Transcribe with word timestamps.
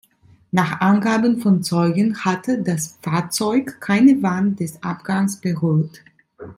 Nach 0.49 0.79
Angaben 0.81 1.39
von 1.41 1.61
Zeugen 1.61 2.25
hatte 2.25 2.63
das 2.63 2.97
Fahrzeug 3.03 3.79
keine 3.79 4.23
Wand 4.23 4.59
des 4.59 4.81
Abgangs 4.81 5.37
berührt. 5.39 6.01